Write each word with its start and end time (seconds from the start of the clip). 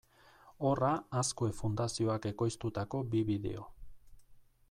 Horra 0.69 0.93
Azkue 1.21 1.49
Fundazioak 1.57 2.25
ekoiztutako 2.31 3.05
bi 3.13 3.25
bideo. 3.31 3.69